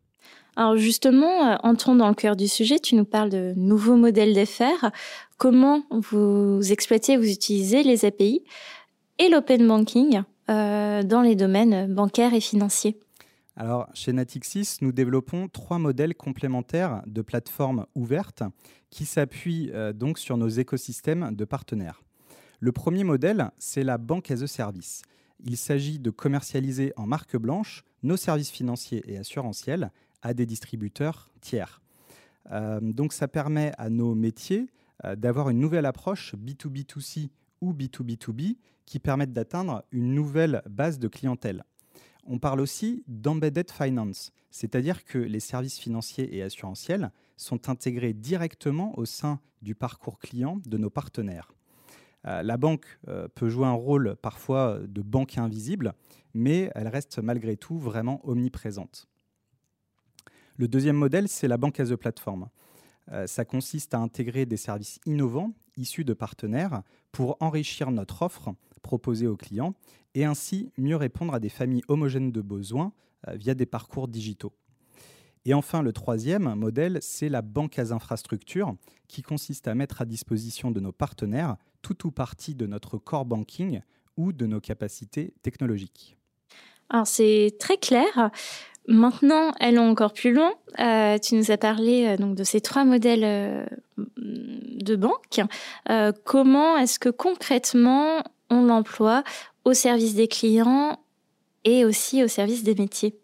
Alors 0.56 0.78
justement, 0.78 1.48
euh, 1.48 1.56
entrons 1.64 1.96
dans 1.96 2.08
le 2.08 2.16
cœur 2.16 2.36
du 2.36 2.48
sujet, 2.48 2.80
tu 2.80 2.96
nous 2.96 3.06
parles 3.06 3.30
de 3.30 3.54
nouveaux 3.58 3.98
modèles 3.98 4.34
d'affaires. 4.34 4.92
Comment 5.38 5.84
vous 5.92 6.62
exploitez, 6.72 7.18
vous 7.18 7.30
utilisez 7.30 7.84
les 7.84 8.06
API 8.06 8.44
et 9.20 9.30
l'open 9.30 9.68
banking 9.68 10.24
euh, 10.50 11.04
dans 11.04 11.22
les 11.22 11.36
domaines 11.36 11.94
bancaires 11.94 12.34
et 12.34 12.40
financiers? 12.40 12.98
Alors, 13.58 13.88
chez 13.94 14.12
Natixis, 14.12 14.80
nous 14.82 14.92
développons 14.92 15.48
trois 15.48 15.80
modèles 15.80 16.14
complémentaires 16.14 17.02
de 17.08 17.22
plateformes 17.22 17.86
ouvertes 17.96 18.44
qui 18.90 19.06
s'appuient 19.06 19.72
euh, 19.74 19.94
donc 19.94 20.20
sur 20.20 20.36
nos 20.36 20.50
écosystèmes 20.50 21.34
de 21.34 21.46
partenaires. 21.46 22.04
Le 22.60 22.74
premier 22.74 23.06
modèle, 23.06 23.52
c'est 23.58 23.84
la 23.84 23.98
banque 23.98 24.30
as 24.30 24.42
a 24.42 24.48
service. 24.48 25.04
Il 25.46 25.56
s'agit 25.56 26.00
de 26.00 26.10
commercialiser 26.10 26.92
en 26.98 27.06
marque 27.08 27.38
blanche 27.38 27.84
nos 28.04 28.18
services 28.18 28.52
financiers 28.52 29.04
et 29.08 29.18
assurantiels 29.18 29.92
à 30.22 30.34
des 30.34 30.46
distributeurs 30.46 31.30
tiers. 31.40 31.82
Euh, 32.52 32.80
donc 32.82 33.14
ça 33.14 33.30
permet 33.30 33.72
à 33.78 33.90
nos 33.90 34.16
métiers 34.16 34.68
euh, 35.06 35.16
d'avoir 35.16 35.50
une 35.50 35.60
nouvelle 35.60 35.86
approche 35.86 36.36
B2B2C 36.36 37.30
ou 37.62 37.74
B2B2B 37.74 38.58
qui 38.86 39.00
permettent 39.00 39.34
d'atteindre 39.34 39.86
une 39.92 40.14
nouvelle 40.14 40.62
base 40.70 41.00
de 41.00 41.08
clientèle. 41.08 41.64
On 42.26 42.40
parle 42.40 42.60
aussi 42.60 43.04
d'embedded 43.08 43.72
finance, 43.72 44.32
c'est-à-dire 44.50 45.06
que 45.06 45.18
les 45.18 45.40
services 45.40 45.78
financiers 45.78 46.36
et 46.36 46.42
assurantiels 46.42 47.12
sont 47.38 47.70
intégrés 47.70 48.14
directement 48.14 48.98
au 48.98 49.06
sein 49.06 49.40
du 49.62 49.76
parcours 49.76 50.20
client 50.20 50.60
de 50.66 50.78
nos 50.78 50.90
partenaires. 50.90 51.54
Euh, 52.26 52.42
la 52.42 52.58
banque 52.58 53.00
peut 53.36 53.50
jouer 53.50 53.68
un 53.68 53.74
rôle 53.74 54.16
parfois 54.22 54.80
de 54.88 55.02
banque 55.02 55.38
invisible, 55.38 55.94
mais 56.34 56.72
elle 56.76 56.88
reste 56.88 57.20
malgré 57.20 57.58
tout 57.58 57.78
vraiment 57.78 58.20
omniprésente. 58.28 59.08
Le 60.58 60.68
deuxième 60.68 60.96
modèle, 60.96 61.28
c'est 61.28 61.50
la 61.50 61.58
banque 61.58 61.80
as 61.82 61.92
a 61.92 61.98
plateforme. 61.98 62.50
Euh, 63.12 63.28
ça 63.28 63.46
consiste 63.46 63.94
à 63.94 64.00
intégrer 64.00 64.46
des 64.46 64.58
services 64.58 65.00
innovants 65.06 65.54
issus 65.78 66.06
de 66.06 66.14
partenaires 66.14 66.82
pour 67.12 67.38
enrichir 67.42 67.92
notre 67.92 68.22
offre 68.22 68.56
proposés 68.82 69.28
aux 69.28 69.36
clients 69.36 69.76
et 70.16 70.26
ainsi 70.26 70.72
mieux 70.78 70.96
répondre 70.96 71.34
à 71.36 71.40
des 71.40 71.50
familles 71.50 71.84
homogènes 71.88 72.32
de 72.32 72.42
besoins 72.42 72.92
via 73.28 73.54
des 73.54 73.66
parcours 73.66 74.08
digitaux. 74.08 74.54
Et 75.46 75.54
enfin, 75.54 75.84
le 75.84 75.94
troisième 75.94 76.56
modèle, 76.56 76.98
c'est 77.02 77.30
la 77.30 77.44
banque 77.44 77.78
à 77.78 77.94
infrastructures, 77.94 78.76
qui 79.08 79.22
consiste 79.22 79.68
à 79.68 79.76
mettre 79.76 80.02
à 80.02 80.06
disposition 80.06 80.72
de 80.72 80.80
nos 80.80 80.92
partenaires 80.92 81.56
tout 81.84 82.08
ou 82.08 82.12
partie 82.12 82.56
de 82.56 82.66
notre 82.66 82.98
core 82.98 83.26
banking 83.26 83.82
ou 84.18 84.34
de 84.34 84.48
nos 84.48 84.60
capacités 84.60 85.34
technologiques. 85.44 86.18
Alors 86.90 87.06
c'est 87.06 87.56
très 87.60 87.78
clair. 87.78 88.32
Maintenant, 88.88 89.52
allons 89.60 89.90
encore 89.90 90.14
plus 90.14 90.34
loin. 90.34 90.54
Euh, 90.80 91.18
tu 91.18 91.36
nous 91.36 91.52
as 91.52 91.58
parlé 91.58 92.06
euh, 92.06 92.18
donc 92.18 92.36
de 92.36 92.44
ces 92.44 92.62
trois 92.62 92.86
modèles 92.86 93.24
euh, 93.24 93.66
de 93.98 94.96
banque. 94.96 95.42
comment 96.24 96.78
est-ce 96.78 97.00
que 97.00 97.10
concrètement 97.10 98.24
on 98.52 98.64
l'emploie 98.64 99.24
au 99.66 99.74
service 99.74 100.16
des 100.16 100.28
clients 100.28 100.98
et 101.64 101.84
aussi 101.84 102.24
au 102.24 102.28
service 102.28 102.64
des 102.64 102.76
métiers 102.76 103.20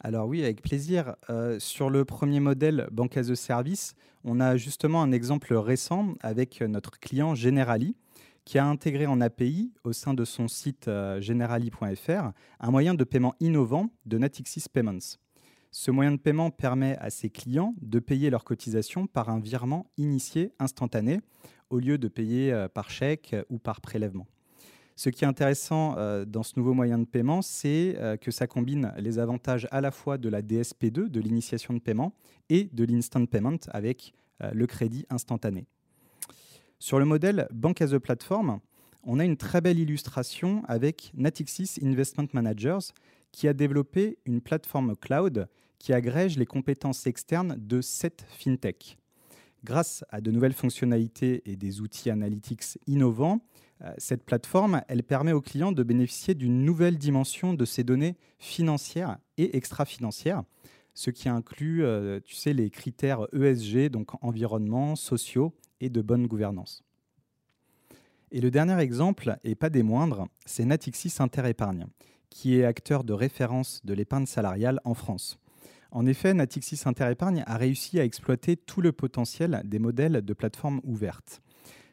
alors 0.00 0.28
oui, 0.28 0.44
avec 0.44 0.62
plaisir. 0.62 1.16
Euh, 1.28 1.58
sur 1.58 1.90
le 1.90 2.04
premier 2.04 2.38
modèle, 2.38 2.86
Banque 2.92 3.16
as 3.16 3.30
a 3.30 3.34
Service, 3.34 3.96
on 4.22 4.38
a 4.38 4.56
justement 4.56 5.02
un 5.02 5.10
exemple 5.10 5.52
récent 5.54 6.14
avec 6.20 6.60
notre 6.60 7.00
client 7.00 7.34
Generali, 7.34 7.96
qui 8.44 8.58
a 8.58 8.64
intégré 8.64 9.06
en 9.06 9.20
API 9.20 9.72
au 9.82 9.92
sein 9.92 10.14
de 10.14 10.24
son 10.24 10.46
site 10.46 10.86
euh, 10.86 11.20
generali.fr 11.20 12.30
un 12.60 12.70
moyen 12.70 12.94
de 12.94 13.02
paiement 13.02 13.34
innovant 13.40 13.90
de 14.06 14.18
Natixis 14.18 14.66
Payments. 14.72 15.18
Ce 15.72 15.90
moyen 15.90 16.12
de 16.12 16.16
paiement 16.16 16.50
permet 16.50 16.96
à 16.98 17.10
ses 17.10 17.28
clients 17.28 17.74
de 17.82 17.98
payer 17.98 18.30
leurs 18.30 18.44
cotisations 18.44 19.08
par 19.08 19.28
un 19.30 19.40
virement 19.40 19.90
initié 19.96 20.52
instantané 20.60 21.20
au 21.70 21.80
lieu 21.80 21.98
de 21.98 22.06
payer 22.06 22.52
euh, 22.52 22.68
par 22.68 22.88
chèque 22.88 23.34
ou 23.50 23.58
par 23.58 23.80
prélèvement. 23.80 24.28
Ce 24.98 25.10
qui 25.10 25.24
est 25.24 25.28
intéressant 25.28 25.94
euh, 25.96 26.24
dans 26.24 26.42
ce 26.42 26.54
nouveau 26.56 26.74
moyen 26.74 26.98
de 26.98 27.04
paiement, 27.04 27.40
c'est 27.40 27.94
euh, 27.98 28.16
que 28.16 28.32
ça 28.32 28.48
combine 28.48 28.92
les 28.98 29.20
avantages 29.20 29.68
à 29.70 29.80
la 29.80 29.92
fois 29.92 30.18
de 30.18 30.28
la 30.28 30.42
DSP2, 30.42 31.06
de 31.08 31.20
l'initiation 31.20 31.72
de 31.72 31.78
paiement, 31.78 32.12
et 32.48 32.64
de 32.72 32.82
l'instant 32.82 33.24
payment 33.24 33.60
avec 33.68 34.12
euh, 34.42 34.50
le 34.52 34.66
crédit 34.66 35.06
instantané. 35.08 35.66
Sur 36.80 36.98
le 36.98 37.04
modèle 37.04 37.46
Bank 37.52 37.80
as 37.80 37.92
a 37.92 38.00
Platform, 38.00 38.58
on 39.04 39.20
a 39.20 39.24
une 39.24 39.36
très 39.36 39.60
belle 39.60 39.78
illustration 39.78 40.64
avec 40.66 41.12
Natixis 41.14 41.78
Investment 41.80 42.26
Managers 42.32 42.90
qui 43.30 43.46
a 43.46 43.52
développé 43.52 44.18
une 44.24 44.40
plateforme 44.40 44.96
cloud 44.96 45.46
qui 45.78 45.92
agrège 45.92 46.36
les 46.36 46.46
compétences 46.46 47.06
externes 47.06 47.54
de 47.56 47.80
sept 47.80 48.26
fintech. 48.30 48.97
Grâce 49.64 50.04
à 50.10 50.20
de 50.20 50.30
nouvelles 50.30 50.52
fonctionnalités 50.52 51.42
et 51.44 51.56
des 51.56 51.80
outils 51.80 52.10
analytics 52.10 52.78
innovants, 52.86 53.40
euh, 53.82 53.92
cette 53.98 54.24
plateforme, 54.24 54.82
permet 55.06 55.32
aux 55.32 55.40
clients 55.40 55.72
de 55.72 55.82
bénéficier 55.82 56.34
d'une 56.34 56.64
nouvelle 56.64 56.98
dimension 56.98 57.54
de 57.54 57.64
ces 57.64 57.84
données 57.84 58.16
financières 58.38 59.18
et 59.36 59.56
extra-financières, 59.56 60.42
ce 60.94 61.10
qui 61.10 61.28
inclut, 61.28 61.84
euh, 61.84 62.20
les 62.46 62.70
critères 62.70 63.26
ESG, 63.32 63.88
donc 63.88 64.22
environnement, 64.22 64.96
sociaux 64.96 65.52
et 65.80 65.90
de 65.90 66.02
bonne 66.02 66.26
gouvernance. 66.26 66.82
Et 68.30 68.40
le 68.40 68.50
dernier 68.50 68.78
exemple, 68.78 69.38
et 69.44 69.54
pas 69.54 69.70
des 69.70 69.82
moindres, 69.82 70.28
c'est 70.44 70.64
Natixis 70.64 71.14
Interépargne, 71.18 71.86
qui 72.30 72.58
est 72.58 72.64
acteur 72.64 73.04
de 73.04 73.12
référence 73.12 73.80
de 73.84 73.94
l'épargne 73.94 74.26
salariale 74.26 74.80
en 74.84 74.94
France. 74.94 75.38
En 75.90 76.04
effet, 76.04 76.34
Natixis 76.34 76.82
Interépargne 76.84 77.42
a 77.46 77.56
réussi 77.56 77.98
à 77.98 78.04
exploiter 78.04 78.56
tout 78.56 78.82
le 78.82 78.92
potentiel 78.92 79.62
des 79.64 79.78
modèles 79.78 80.22
de 80.22 80.32
plateformes 80.34 80.80
ouvertes. 80.84 81.40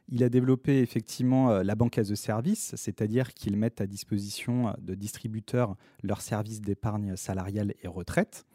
Il 0.10 0.24
a 0.24 0.30
développé 0.30 0.82
effectivement 0.82 1.50
euh, 1.50 1.64
la 1.64 1.76
banque 1.76 1.98
as 1.98 2.12
a 2.12 2.16
service, 2.16 2.74
c'est-à-dire 2.76 3.34
qu'ils 3.34 3.58
mettent 3.58 3.82
à 3.82 3.88
disposition 3.88 4.68
euh, 4.68 4.72
de 4.80 4.94
distributeurs 4.94 5.76
leurs 6.04 6.22
services 6.22 6.62
d'épargne 6.62 7.16
salariale 7.16 7.74
et 7.82 7.88
retraite. 7.88 8.46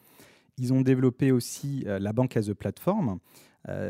Ils 0.59 0.73
ont 0.73 0.83
développé 0.83 1.33
aussi 1.33 1.85
euh, 1.87 1.99
la 1.99 2.13
banque 2.13 2.37
as 2.37 2.49
a 2.49 2.55
plateforme, 2.55 3.19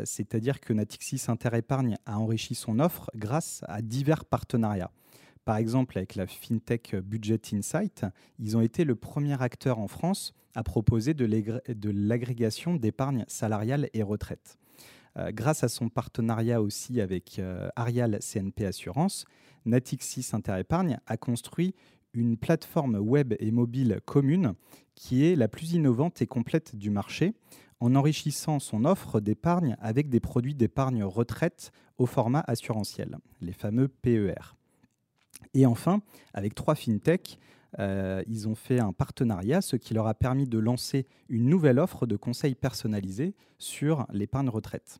c'est-à-dire 0.02 0.58
que 0.58 0.72
Natixis 0.72 1.22
Interépargne 1.28 1.96
a 2.04 2.18
enrichi 2.18 2.56
son 2.56 2.80
offre 2.80 3.08
grâce 3.14 3.62
à 3.68 3.82
divers 3.82 4.24
partenariats. 4.24 4.90
Par 5.44 5.56
exemple, 5.56 5.98
avec 5.98 6.14
la 6.14 6.26
FinTech 6.26 6.96
Budget 6.96 7.40
Insight, 7.52 8.06
ils 8.38 8.56
ont 8.56 8.60
été 8.60 8.84
le 8.84 8.94
premier 8.94 9.40
acteur 9.42 9.78
en 9.78 9.88
France 9.88 10.34
à 10.54 10.62
proposer 10.62 11.14
de 11.14 11.90
l'agrégation 11.90 12.74
d'épargne 12.74 13.24
salariale 13.28 13.88
et 13.94 14.02
retraite. 14.02 14.58
Euh, 15.16 15.32
grâce 15.32 15.64
à 15.64 15.68
son 15.68 15.88
partenariat 15.88 16.62
aussi 16.62 17.00
avec 17.00 17.38
euh, 17.38 17.68
Arial 17.74 18.18
CNP 18.20 18.66
Assurance, 18.66 19.24
Natixis 19.64 20.28
Interépargne 20.32 20.98
a 21.06 21.16
construit 21.16 21.74
une 22.12 22.36
plateforme 22.36 22.96
web 22.96 23.34
et 23.38 23.50
mobile 23.50 24.00
commune 24.04 24.54
qui 24.94 25.26
est 25.26 25.36
la 25.36 25.48
plus 25.48 25.72
innovante 25.72 26.22
et 26.22 26.26
complète 26.26 26.76
du 26.76 26.90
marché 26.90 27.34
en 27.80 27.94
enrichissant 27.94 28.58
son 28.58 28.84
offre 28.84 29.20
d'épargne 29.20 29.76
avec 29.80 30.08
des 30.08 30.20
produits 30.20 30.54
d'épargne 30.54 31.02
retraite 31.02 31.72
au 31.98 32.06
format 32.06 32.44
assurantiel, 32.46 33.18
les 33.40 33.52
fameux 33.52 33.88
PER. 33.88 34.54
Et 35.54 35.66
enfin, 35.66 36.02
avec 36.34 36.54
trois 36.54 36.74
fintechs, 36.74 37.38
euh, 37.78 38.22
ils 38.26 38.48
ont 38.48 38.54
fait 38.54 38.80
un 38.80 38.92
partenariat, 38.92 39.60
ce 39.60 39.76
qui 39.76 39.94
leur 39.94 40.06
a 40.06 40.14
permis 40.14 40.46
de 40.46 40.58
lancer 40.58 41.06
une 41.28 41.48
nouvelle 41.48 41.78
offre 41.78 42.06
de 42.06 42.16
conseils 42.16 42.54
personnalisés 42.54 43.34
sur 43.58 44.06
l'épargne 44.12 44.48
retraite. 44.48 44.98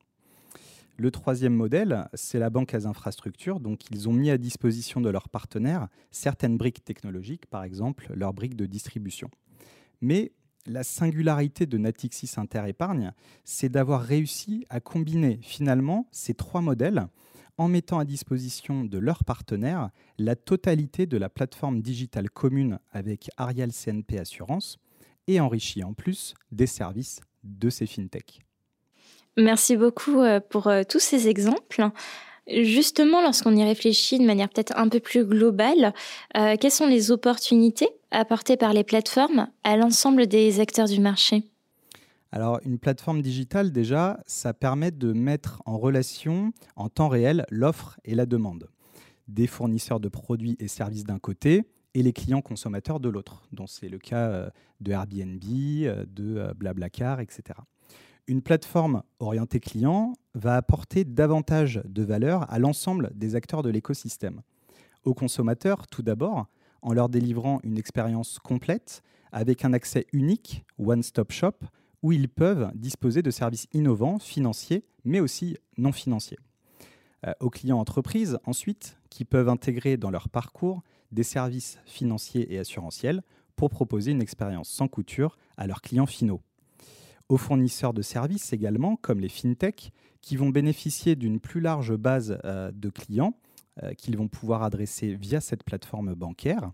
Le 0.97 1.11
troisième 1.11 1.54
modèle, 1.54 2.09
c'est 2.12 2.38
la 2.38 2.50
banque 2.50 2.75
à 2.75 2.87
infrastructures. 2.87 3.59
Donc, 3.59 3.90
ils 3.90 4.09
ont 4.09 4.12
mis 4.12 4.30
à 4.30 4.37
disposition 4.37 5.00
de 5.00 5.09
leurs 5.09 5.30
partenaires 5.30 5.88
certaines 6.11 6.59
briques 6.59 6.85
technologiques, 6.85 7.47
par 7.47 7.64
exemple 7.64 8.12
leurs 8.14 8.35
briques 8.35 8.57
de 8.57 8.66
distribution. 8.66 9.30
Mais 10.02 10.33
la 10.66 10.83
singularité 10.83 11.64
de 11.64 11.78
Natixis 11.78 12.33
Interépargne, 12.37 13.12
c'est 13.45 13.71
d'avoir 13.71 14.02
réussi 14.02 14.66
à 14.69 14.80
combiner 14.80 15.38
finalement 15.42 16.07
ces 16.11 16.35
trois 16.35 16.61
modèles 16.61 17.07
en 17.61 17.69
mettant 17.69 17.99
à 17.99 18.07
disposition 18.07 18.85
de 18.85 18.97
leurs 18.97 19.23
partenaires 19.23 19.90
la 20.17 20.35
totalité 20.35 21.05
de 21.05 21.19
la 21.19 21.29
plateforme 21.29 21.83
digitale 21.83 22.31
commune 22.31 22.79
avec 22.90 23.29
Arial 23.37 23.71
CNP 23.71 24.19
Assurance 24.19 24.79
et 25.26 25.40
enrichi 25.40 25.85
en 25.85 25.93
plus 25.93 26.33
des 26.52 26.67
services 26.67 27.21
de 27.45 27.69
ces 27.69 27.85
fintechs. 27.85 28.40
Merci 29.37 29.76
beaucoup 29.76 30.23
euh, 30.23 30.40
pour 30.40 30.69
euh, 30.69 30.85
tous 30.88 31.00
ces 31.00 31.29
exemples. 31.29 31.90
Justement, 32.49 33.21
lorsqu'on 33.21 33.55
y 33.55 33.62
réfléchit 33.62 34.19
de 34.19 34.25
manière 34.25 34.49
peut-être 34.49 34.73
un 34.79 34.88
peu 34.88 34.99
plus 34.99 35.26
globale, 35.26 35.93
euh, 36.38 36.57
quelles 36.59 36.71
sont 36.71 36.87
les 36.87 37.11
opportunités 37.11 37.90
apportées 38.11 38.57
par 38.57 38.73
les 38.73 38.85
plateformes 38.85 39.49
à 39.64 39.76
l'ensemble 39.76 40.26
des 40.26 40.61
acteurs 40.61 40.88
du 40.88 40.99
marché? 40.99 41.45
Alors, 42.32 42.60
une 42.64 42.78
plateforme 42.78 43.22
digitale, 43.22 43.72
déjà, 43.72 44.20
ça 44.25 44.54
permet 44.54 44.92
de 44.92 45.12
mettre 45.12 45.62
en 45.66 45.78
relation 45.78 46.52
en 46.76 46.88
temps 46.88 47.08
réel 47.08 47.44
l'offre 47.50 47.99
et 48.04 48.14
la 48.14 48.25
demande 48.25 48.68
des 49.26 49.46
fournisseurs 49.46 50.00
de 50.00 50.08
produits 50.08 50.56
et 50.58 50.68
services 50.68 51.04
d'un 51.04 51.18
côté 51.18 51.64
et 51.94 52.02
les 52.02 52.12
clients 52.12 52.40
consommateurs 52.40 53.00
de 53.00 53.08
l'autre, 53.08 53.42
dont 53.52 53.66
c'est 53.66 53.88
le 53.88 53.99
cas 53.99 54.28
euh, 54.28 54.50
de 54.80 54.92
Airbnb, 54.92 55.42
euh, 55.44 56.04
de 56.08 56.37
euh, 56.37 56.54
Blablacar, 56.54 57.20
etc. 57.20 57.42
Une 58.26 58.42
plateforme 58.42 59.02
orientée 59.18 59.58
client 59.58 60.12
va 60.34 60.56
apporter 60.56 61.04
davantage 61.04 61.80
de 61.84 62.02
valeur 62.02 62.50
à 62.52 62.58
l'ensemble 62.58 63.10
des 63.14 63.34
acteurs 63.34 63.62
de 63.62 63.70
l'écosystème. 63.70 64.42
Aux 65.04 65.14
consommateurs, 65.14 65.88
tout 65.88 66.02
d'abord, 66.02 66.46
en 66.82 66.92
leur 66.92 67.08
délivrant 67.08 67.60
une 67.64 67.78
expérience 67.78 68.38
complète 68.38 69.02
avec 69.32 69.64
un 69.64 69.72
accès 69.72 70.06
unique, 70.12 70.64
one-stop 70.78 71.32
shop, 71.32 71.54
où 72.02 72.12
ils 72.12 72.28
peuvent 72.28 72.71
disposer 72.75 73.23
de 73.23 73.30
services 73.30 73.69
innovants, 73.73 74.19
financiers, 74.19 74.85
mais 75.04 75.21
aussi 75.21 75.57
non 75.76 75.92
financiers. 75.92 76.38
Euh, 77.26 77.33
aux 77.40 77.50
clients 77.50 77.78
entreprises, 77.78 78.38
ensuite, 78.45 78.99
qui 79.11 79.25
peuvent 79.25 79.49
intégrer 79.49 79.97
dans 79.97 80.11
leur 80.11 80.28
parcours 80.28 80.83
des 81.12 81.23
services 81.23 81.78
financiers 81.85 82.52
et 82.54 82.59
assurantiels 82.59 83.23
pour 83.57 83.69
proposer 83.69 84.12
une 84.12 84.23
expérience 84.23 84.69
sans 84.69 84.88
couture 84.88 85.37
à 85.57 85.66
leurs 85.66 85.83
clients 85.83 86.07
finaux. 86.07 86.40
Aux 87.28 87.37
fournisseurs 87.37 87.92
de 87.92 88.02
services 88.02 88.52
également, 88.52 88.97
comme 88.97 89.21
les 89.21 89.28
fintech, 89.28 89.92
qui 90.23 90.37
vont 90.37 90.50
bénéficier 90.50 91.16
d'une 91.16 91.40
plus 91.40 91.61
large 91.61 91.95
base 91.95 92.38
euh, 92.45 92.73
de 92.73 92.88
clients 92.88 93.35
euh, 93.83 93.92
qu'ils 93.95 94.16
vont 94.16 94.28
pouvoir 94.28 94.62
adresser 94.62 95.14
via 95.14 95.40
cette 95.40 95.62
plateforme 95.62 96.14
bancaire. 96.14 96.73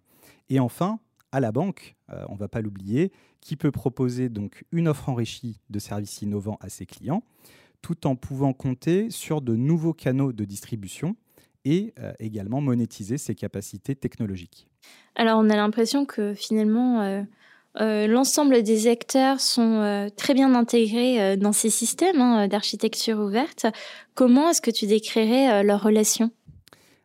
Et 0.49 0.61
enfin, 0.61 0.99
à 1.33 1.41
la 1.41 1.53
banque, 1.53 1.97
euh, 2.11 2.25
on 2.29 2.35
ne 2.35 2.39
va 2.39 2.49
pas 2.49 2.61
l'oublier, 2.61 3.13
qui 3.41 3.57
peut 3.57 3.71
proposer 3.71 4.29
donc 4.29 4.65
une 4.73 4.89
offre 4.89 5.09
enrichie 5.09 5.61
de 5.71 5.79
services 5.79 6.23
innovants 6.23 6.59
à 6.61 6.69
ses 6.69 6.87
clients, 6.87 7.23
tout 7.83 8.07
en 8.07 8.17
pouvant 8.17 8.53
compter 8.53 9.11
sur 9.11 9.41
de 9.41 9.55
nouveaux 9.55 9.93
canaux 9.93 10.33
de 10.33 10.45
distribution 10.45 11.17
et 11.65 11.93
euh, 11.99 12.13
également 12.19 12.61
monétiser 12.61 13.19
ses 13.19 13.35
capacités 13.35 13.95
technologiques. 13.95 14.69
Alors 15.15 15.39
on 15.39 15.51
a 15.51 15.57
l'impression 15.57 16.07
que 16.07 16.35
finalement 16.35 17.03
euh, 17.81 18.07
l'ensemble 18.07 18.63
des 18.63 18.87
acteurs 18.87 19.41
sont 19.41 20.09
très 20.17 20.33
bien 20.33 20.55
intégrés 20.55 21.37
dans 21.37 21.53
ces 21.53 21.71
systèmes 21.71 22.21
hein, 22.21 22.49
d'architecture 22.49 23.19
ouverte. 23.19 23.67
Comment 24.15 24.51
est-ce 24.51 24.63
que 24.63 24.71
tu 24.71 24.87
décrirais 24.87 25.63
leur 25.63 25.83
relation? 25.83 26.31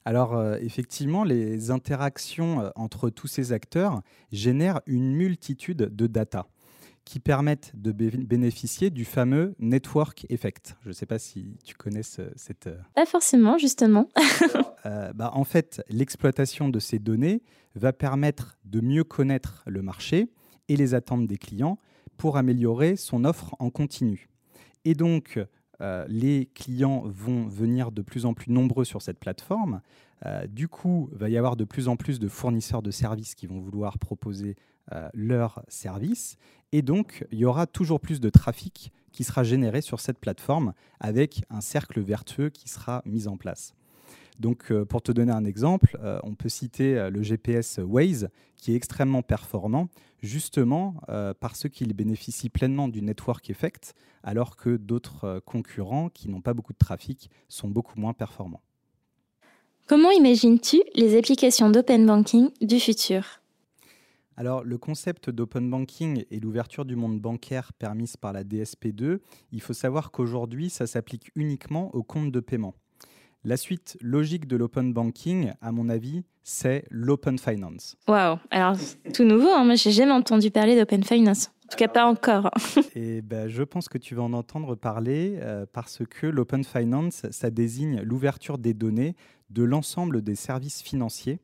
Alors 0.06 0.36
euh, 0.36 0.58
effectivement, 0.62 1.24
les 1.24 1.72
interactions 1.72 2.62
euh, 2.62 2.70
entre 2.76 3.10
tous 3.10 3.28
ces 3.28 3.52
acteurs 3.52 4.02
génèrent 4.32 4.82
une 4.88 5.14
multitude 5.16 5.78
de 5.78 6.08
data 6.08 6.48
qui 7.06 7.20
permettent 7.20 7.72
de 7.74 7.92
bénéficier 7.92 8.92
du 8.92 9.06
fameux 9.06 9.56
network 9.60 10.26
effect. 10.30 10.76
Je 10.84 10.90
ne 10.90 10.94
sais 10.94 11.08
pas 11.08 11.18
si 11.18 11.58
tu 11.64 11.74
connais 11.74 12.04
cette... 12.04 12.68
Euh, 12.68 12.78
pas 12.94 13.08
forcément, 13.08 13.58
justement. 13.58 14.08
bah, 14.86 15.32
en 15.34 15.44
fait, 15.44 15.84
l'exploitation 15.90 16.70
de 16.70 16.80
ces 16.80 17.00
données 17.00 17.42
va 17.74 17.92
permettre 17.92 18.60
de 18.66 18.82
mieux 18.82 19.04
connaître 19.04 19.64
le 19.66 19.82
marché 19.82 20.30
et 20.70 20.78
les 20.78 20.94
attentes 20.94 21.26
des 21.26 21.38
clients 21.38 21.80
pour 22.18 22.38
améliorer 22.38 22.96
son 22.96 23.26
offre 23.26 23.56
en 23.58 23.72
continu. 23.72 24.30
Et 24.86 24.94
donc, 24.94 25.40
euh, 25.82 26.06
les 26.08 26.48
clients 26.54 27.04
vont 27.06 27.48
venir 27.48 27.92
de 27.92 28.02
plus 28.02 28.26
en 28.26 28.34
plus 28.34 28.52
nombreux 28.52 28.86
sur 28.86 29.02
cette 29.02 29.20
plateforme. 29.20 29.82
Euh, 30.26 30.46
du 30.48 30.68
coup, 30.68 31.10
il 31.12 31.18
va 31.18 31.30
y 31.30 31.38
avoir 31.38 31.56
de 31.56 31.64
plus 31.64 31.88
en 31.88 31.96
plus 31.96 32.20
de 32.20 32.28
fournisseurs 32.28 32.82
de 32.82 32.92
services 32.92 33.34
qui 33.34 33.48
vont 33.48 33.60
vouloir 33.60 33.98
proposer 33.98 34.56
euh, 34.92 35.10
leurs 35.14 35.64
services. 35.68 36.38
Et 36.72 36.82
donc, 36.82 37.26
il 37.32 37.40
y 37.40 37.46
aura 37.46 37.66
toujours 37.66 38.00
plus 38.00 38.20
de 38.20 38.30
trafic 38.30 38.92
qui 39.12 39.24
sera 39.24 39.44
généré 39.44 39.82
sur 39.82 40.00
cette 40.00 40.20
plateforme 40.20 40.74
avec 41.00 41.44
un 41.50 41.62
cercle 41.62 42.00
vertueux 42.00 42.50
qui 42.50 42.70
sera 42.70 43.02
mis 43.06 43.28
en 43.28 43.38
place. 43.38 43.74
Donc, 44.40 44.72
euh, 44.72 44.86
pour 44.86 45.02
te 45.02 45.12
donner 45.12 45.32
un 45.32 45.46
exemple, 45.46 45.98
euh, 46.02 46.20
on 46.24 46.36
peut 46.36 46.50
citer 46.50 46.98
euh, 46.98 47.10
le 47.10 47.22
GPS 47.22 47.80
Waze, 47.84 48.30
qui 48.58 48.74
est 48.74 48.76
extrêmement 48.76 49.22
performant, 49.22 49.90
justement 50.22 50.94
parce 51.40 51.68
qu'il 51.68 51.94
bénéficie 51.94 52.50
pleinement 52.50 52.88
du 52.88 53.02
network 53.02 53.50
effect, 53.50 53.96
alors 54.22 54.56
que 54.56 54.78
d'autres 54.78 55.42
concurrents 55.46 56.10
qui 56.10 56.30
n'ont 56.30 56.42
pas 56.42 56.54
beaucoup 56.54 56.74
de 56.74 56.78
trafic 56.78 57.32
sont 57.50 57.68
beaucoup 57.68 58.00
moins 58.00 58.14
performants. 58.14 58.62
Comment 59.88 60.12
imagines-tu 60.12 60.84
les 60.94 61.18
applications 61.18 61.72
d'open 61.72 62.06
banking 62.06 62.52
du 62.62 62.80
futur? 62.80 63.42
Alors, 64.38 64.64
le 64.64 64.78
concept 64.78 65.30
d'open 65.32 65.70
banking 65.70 66.24
et 66.30 66.40
l'ouverture 66.40 66.86
du 66.86 66.96
monde 66.96 67.20
bancaire 67.20 67.74
permise 67.74 68.16
par 68.16 68.32
la 68.32 68.44
DSP2, 68.44 69.20
il 69.52 69.62
faut 69.62 69.74
savoir 69.74 70.12
qu'aujourd'hui, 70.12 70.70
ça 70.70 70.86
s'applique 70.88 71.32
uniquement 71.36 71.94
aux 71.96 72.04
comptes 72.04 72.32
de 72.32 72.40
paiement. 72.40 72.76
La 73.44 73.58
suite 73.58 73.98
logique 74.02 74.46
de 74.46 74.56
l'open 74.56 74.94
banking, 74.94 75.54
à 75.62 75.72
mon 75.72 75.90
avis, 75.90 76.24
c'est 76.44 76.86
l'open 76.92 77.40
finance. 77.40 77.98
Waouh, 78.08 78.38
alors 78.52 78.78
tout 79.16 79.24
nouveau, 79.24 79.50
hein. 79.50 79.64
moi 79.64 79.74
j'ai 79.74 79.92
jamais 79.92 80.12
entendu 80.12 80.52
parler 80.52 80.78
d'open 80.78 81.04
finance. 81.04 81.48
En 81.66 81.72
tout 81.72 81.78
cas, 81.78 81.88
pas 81.88 82.06
encore. 82.06 82.52
Et 82.96 83.24
ben, 83.24 83.48
je 83.48 83.64
pense 83.64 83.90
que 83.90 83.98
tu 83.98 84.14
vas 84.14 84.22
en 84.22 84.34
entendre 84.34 84.76
parler 84.76 85.40
euh, 85.40 85.66
parce 85.74 86.04
que 86.08 86.28
l'open 86.28 86.64
finance, 86.64 87.26
ça 87.32 87.50
désigne 87.50 88.02
l'ouverture 88.02 88.60
des 88.60 88.76
données 88.76 89.16
de 89.50 89.64
l'ensemble 89.64 90.22
des 90.22 90.36
services 90.36 90.84
financiers, 90.84 91.40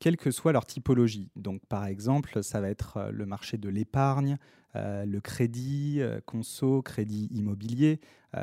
quelle 0.00 0.16
que 0.16 0.32
soit 0.32 0.50
leur 0.50 0.66
typologie. 0.66 1.30
Donc, 1.36 1.64
par 1.66 1.86
exemple, 1.86 2.42
ça 2.42 2.60
va 2.60 2.68
être 2.68 2.96
euh, 2.96 3.10
le 3.12 3.26
marché 3.26 3.58
de 3.58 3.68
l'épargne, 3.68 4.38
euh, 4.74 5.04
le 5.04 5.20
crédit, 5.20 6.00
conso, 6.26 6.82
crédit 6.82 7.28
immobilier, 7.30 8.00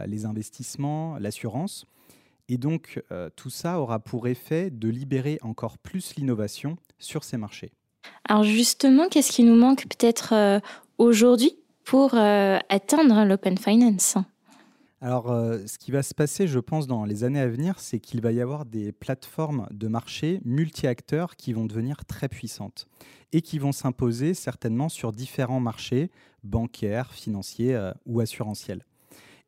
les 0.08 0.26
investissements, 0.26 1.18
l'assurance. 1.20 1.86
Et 2.48 2.58
donc, 2.58 3.02
euh, 3.12 3.30
tout 3.36 3.50
ça 3.50 3.80
aura 3.80 4.00
pour 4.00 4.28
effet 4.28 4.70
de 4.70 4.88
libérer 4.88 5.40
encore 5.42 5.78
plus 5.78 6.16
l'innovation 6.16 6.78
sur 7.00 7.24
ces 7.24 7.38
marchés. 7.38 7.72
Alors 8.30 8.44
justement, 8.44 9.10
qu'est-ce 9.10 9.32
qui 9.32 9.44
nous 9.44 9.56
manque 9.56 9.86
peut-être 9.88 10.34
euh, 10.34 10.60
aujourd'hui 11.00 11.58
pour 11.84 12.14
euh, 12.14 12.60
atteindre 12.70 13.26
l'open 13.26 13.58
finance? 13.58 14.18
Alors, 15.02 15.28
ce 15.28 15.78
qui 15.78 15.92
va 15.92 16.02
se 16.02 16.16
passer, 16.16 16.48
je 16.48 16.58
pense, 16.58 16.88
dans 16.88 17.06
les 17.06 17.24
années 17.24 17.42
à 17.42 17.48
venir, 17.48 17.80
c'est 17.80 18.00
qu'il 18.00 18.22
va 18.22 18.32
y 18.32 18.42
avoir 18.42 18.66
des 18.66 18.92
plateformes 18.92 19.68
de 19.70 19.88
marché 19.88 20.40
multi-acteurs 20.46 21.36
qui 21.36 21.54
vont 21.54 21.66
devenir 21.66 22.06
très 22.06 22.28
puissantes 22.28 22.88
et 23.32 23.42
qui 23.42 23.60
vont 23.60 23.74
s'imposer 23.74 24.34
certainement 24.34 24.90
sur 24.90 25.12
différents 25.12 25.60
marchés 25.60 26.10
bancaires, 26.44 27.14
financiers 27.14 27.78
ou 28.08 28.20
assurantiels. 28.20 28.84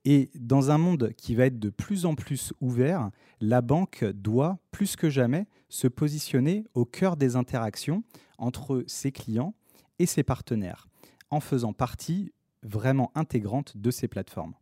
Et 0.05 0.29
dans 0.35 0.71
un 0.71 0.77
monde 0.77 1.11
qui 1.17 1.35
va 1.35 1.45
être 1.45 1.59
de 1.59 1.69
plus 1.69 2.05
en 2.05 2.15
plus 2.15 2.53
ouvert, 2.61 3.09
la 3.41 3.61
banque 3.61 4.05
doit, 4.05 4.57
plus 4.71 4.95
que 4.95 5.09
jamais, 5.09 5.47
se 5.69 5.87
positionner 5.87 6.63
au 6.73 6.85
cœur 6.85 7.17
des 7.17 7.35
interactions 7.35 8.03
entre 8.37 8.83
ses 8.87 9.11
clients 9.11 9.53
et 9.99 10.05
ses 10.05 10.23
partenaires, 10.23 10.87
en 11.29 11.39
faisant 11.39 11.73
partie 11.73 12.31
vraiment 12.63 13.11
intégrante 13.15 13.75
de 13.77 13.91
ces 13.91 14.07
plateformes. 14.07 14.53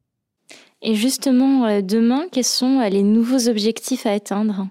Et 0.81 0.95
justement, 0.95 1.65
euh, 1.65 1.81
demain, 1.81 2.25
quels 2.31 2.43
sont 2.43 2.79
euh, 2.79 2.89
les 2.89 3.03
nouveaux 3.03 3.47
objectifs 3.47 4.05
à 4.05 4.11
atteindre? 4.11 4.67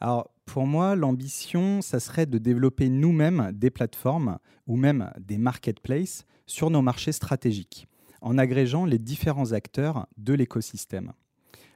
Alors, 0.00 0.30
pour 0.46 0.66
moi, 0.66 0.96
l'ambition, 0.96 1.82
ça 1.82 2.00
serait 2.00 2.26
de 2.26 2.38
développer 2.38 2.88
nous-mêmes 2.88 3.52
des 3.52 3.70
plateformes 3.70 4.38
ou 4.66 4.76
même 4.76 5.10
des 5.20 5.38
marketplaces 5.38 6.24
sur 6.46 6.70
nos 6.70 6.82
marchés 6.82 7.12
stratégiques 7.12 7.86
en 8.22 8.38
agrégeant 8.38 8.84
les 8.84 8.98
différents 8.98 9.52
acteurs 9.52 10.06
de 10.16 10.32
l'écosystème. 10.32 11.12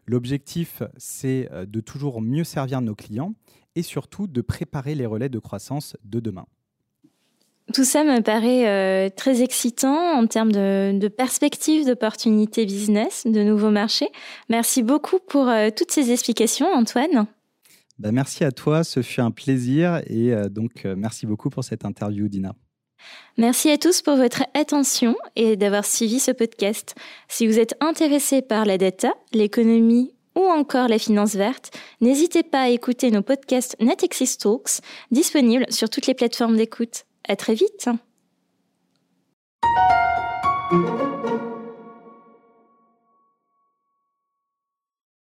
L'objectif, 0.07 0.83
c'est 0.97 1.49
euh, 1.53 1.67
de 1.67 1.81
toujours 1.81 2.23
mieux 2.23 2.45
servir 2.45 2.81
nos 2.81 2.95
clients 2.95 3.35
et 3.75 3.83
surtout 3.83 4.27
de 4.27 4.41
préparer 4.41 4.95
les 4.95 5.07
relais 5.07 5.29
de 5.29 5.39
croissance 5.39 5.97
de 6.05 6.21
demain. 6.21 6.47
Tout 7.75 7.85
ça 7.85 8.05
me 8.05 8.21
paraît 8.21 8.69
euh, 8.69 9.11
très 9.11 9.43
excitant 9.43 10.17
en 10.17 10.27
termes 10.29 10.53
de, 10.53 11.09
perspectives 11.09 11.85
d'opportunités 11.85 12.65
business, 12.65 13.27
de 13.27 13.43
nouveaux 13.43 13.71
marchés. 13.71 14.09
Merci 14.49 14.85
beaucoup 14.85 15.19
pour 15.19 15.49
euh, 15.49 15.71
toutes 15.77 15.91
ces 15.91 16.13
explications, 16.13 16.73
Antoine. 16.73 17.27
Ben, 17.99 18.13
merci 18.13 18.45
à 18.45 18.53
toi, 18.53 18.85
ce 18.85 19.03
fut 19.03 19.21
un 19.21 19.33
plaisir 19.33 20.03
et 20.07 20.31
donc 20.51 20.85
merci 20.85 21.25
beaucoup 21.25 21.49
pour 21.49 21.65
cette 21.65 21.87
interview, 21.87 22.29
Dina. 22.29 22.55
Merci 23.39 23.71
à 23.71 23.77
tous 23.77 24.01
pour 24.01 24.17
votre 24.17 24.45
attention 24.55 25.15
et 25.37 25.57
d'avoir 25.57 25.85
suivi 25.85 26.21
ce 26.21 26.31
podcast. 26.31 26.95
Si 27.29 27.47
vous 27.47 27.59
êtes 27.59 27.75
intéressé 27.81 28.41
par 28.41 28.65
la 28.65 28.79
data, 28.79 29.13
l'économie 29.33 30.15
ou 30.35 30.45
encore 30.45 30.89
la 30.89 30.99
finance 30.99 31.35
verte, 31.35 31.71
n'hésitez 32.01 32.43
pas 32.43 32.63
à 32.63 32.69
écouter 32.69 33.11
nos 33.11 33.23
podcasts 33.23 33.77
Natexis 33.81 34.39
Talks, 34.39 34.81
disponibles 35.11 35.67
sur 35.71 35.91
toutes 35.91 36.07
les 36.07 36.15
plateformes 36.15 36.57
d'écoute. 36.57 37.05
À 37.29 37.37
très 37.37 37.55
vite! 37.55 37.89